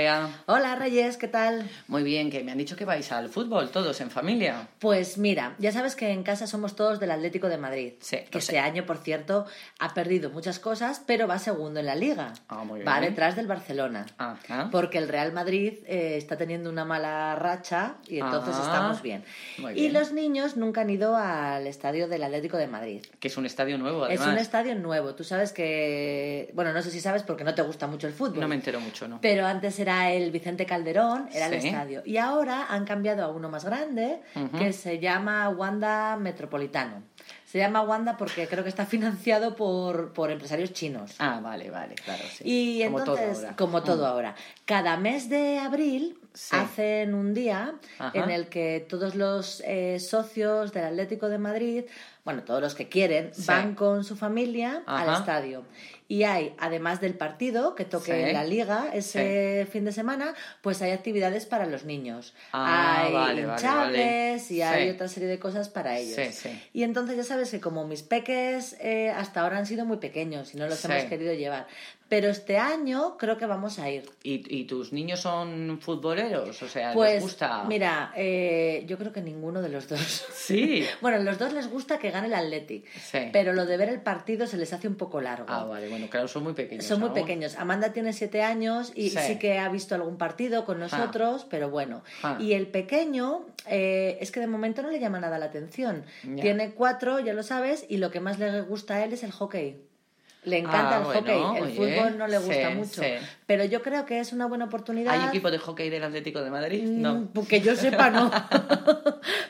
[0.00, 1.70] Hola Reyes, ¿qué tal?
[1.88, 4.68] Muy bien, que me han dicho que vais al fútbol todos en familia.
[4.78, 7.94] Pues mira, ya sabes que en casa somos todos del Atlético de Madrid.
[8.00, 8.58] Sí, Que este sé.
[8.58, 9.46] año, por cierto,
[9.78, 12.34] ha perdido muchas cosas, pero va segundo en la liga.
[12.48, 13.10] Ah, muy Va bien.
[13.12, 14.04] detrás del Barcelona.
[14.18, 14.68] Ajá.
[14.70, 19.24] Porque el Real Madrid eh, está teniendo una mala racha y entonces Ah, estamos bien.
[19.56, 19.94] muy Y bien.
[19.94, 23.00] los niños nunca han ido al estadio del Atlético de Madrid.
[23.18, 24.26] Que es un estadio nuevo, además.
[24.26, 25.14] Es un estadio nuevo.
[25.14, 26.50] Tú sabes que.
[26.52, 28.40] Bueno, no sé si sabes porque no te gusta mucho el fútbol.
[28.40, 29.20] No me entero mucho, ¿no?
[29.22, 32.02] Pero antes era el Vicente Calderón, era el estadio.
[32.04, 34.20] Y ahora han cambiado a uno más grande
[34.58, 37.04] que se llama Wanda Metropolitano.
[37.56, 41.14] Se llama Wanda porque creo que está financiado por, por empresarios chinos.
[41.18, 42.42] Ah, vale, vale, claro, sí.
[42.44, 43.56] Y Como todo entonces, ahora.
[43.56, 44.08] como todo Mm.
[44.08, 44.34] ahora,
[44.66, 46.54] cada mes de abril Sí.
[46.54, 48.10] hacen un día Ajá.
[48.18, 51.84] en el que todos los eh, socios del Atlético de Madrid,
[52.26, 53.44] bueno, todos los que quieren, Sí.
[53.46, 55.64] van con su familia al estadio.
[56.08, 58.32] Y hay, además del partido que toque Sí.
[58.34, 62.32] la liga ese fin de semana, pues hay actividades para los niños.
[62.52, 64.44] Ah, hay vale, hinchables vale.
[64.50, 66.14] y hay otra serie de cosas para ellos.
[66.16, 66.62] Sí, sí.
[66.74, 70.54] Y entonces ya sabes que como mis peques eh, hasta ahora han sido muy pequeños
[70.54, 70.88] y no los Sí.
[70.90, 71.66] hemos querido llevar.
[72.08, 74.08] Pero este año creo que vamos a ir.
[74.22, 76.62] ¿Y, y tus niños son futboleros?
[76.62, 77.64] O sea, Pues ¿les gusta?
[77.64, 80.24] mira, eh, yo creo que ninguno de los dos.
[80.32, 80.86] Sí.
[81.00, 83.18] bueno, los dos les gusta que gane el Athletic, Sí.
[83.32, 85.46] pero lo de ver el partido se les hace un poco largo.
[85.48, 86.84] Ah, vale, bueno, claro, son muy pequeños.
[86.84, 87.14] Son muy aún.
[87.18, 87.56] pequeños.
[87.56, 89.18] Amanda tiene siete años y Sí.
[89.26, 89.38] sí.
[89.40, 92.04] que ha visto algún partido con nosotros, pero bueno.
[92.22, 92.36] Ah.
[92.40, 96.04] Y el pequeño eh, es que de momento no le llama nada la atención.
[96.22, 96.40] Ya.
[96.42, 99.32] Tiene cuatro, ya lo sabes, y lo que más le gusta a él es el
[99.32, 99.76] hockey.
[100.44, 101.56] Le encanta Ah, el bueno, hockey.
[101.58, 103.02] El oye, fútbol no le gusta sí, mucho.
[103.02, 103.08] sí.
[103.46, 105.12] Pero yo creo que es una buena oportunidad.
[105.12, 106.84] ¿Hay equipo de hockey del Atlético de Madrid?
[106.84, 107.28] No.
[107.34, 108.30] Mm, Que yo sepa, no.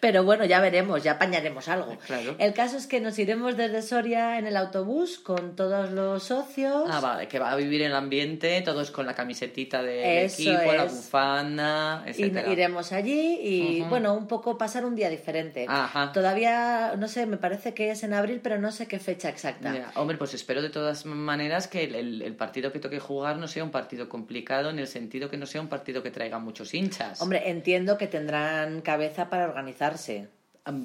[0.00, 1.98] Pero bueno, ya veremos, ya apañaremos algo.
[2.06, 2.34] Claro.
[2.38, 6.88] El caso es que nos iremos desde Soria en el autobús con todos los socios.
[6.90, 10.40] Ah, vale, que va a vivir en el ambiente, todos con la camisetita del Eso
[10.50, 12.48] equipo, la bufanda, Y etcétera.
[12.50, 15.66] iremos allí y, bueno, un poco pasar un día diferente.
[15.68, 16.12] Ajá.
[16.12, 19.92] Todavía, no sé, me parece que es en abril, pero no sé qué fecha exacta.
[19.96, 23.48] Hombre, pues espero de todas maneras que el, el- el partido que toque jugar no
[23.48, 26.72] sea un partido complicado en el sentido que no sea un partido que traiga muchos
[26.72, 27.20] hinchas.
[27.20, 29.89] Hombre, entiendo que tendrán cabeza para organizarse.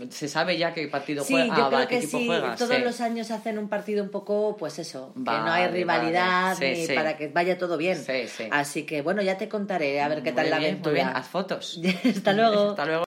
[0.10, 1.48] ¿Se sabe ya qué partido Sí, juega?
[1.58, 2.26] yo Ah, creo va, ¿qué que equipo sí.
[2.28, 2.56] juega?
[2.56, 2.82] Todos Sí.
[2.82, 6.76] los años hacen un partido un poco, pues eso, que no hay rivalidad vale.
[6.76, 7.98] Sí, ni para que vaya todo bien.
[8.04, 8.48] Sí, sí.
[8.52, 10.94] Así que bueno, ya te contaré a ver qué Muy tal la muy aventura.
[10.94, 11.80] bien, haz fotos.
[12.16, 12.70] Hasta luego.
[12.72, 13.04] Hasta luego.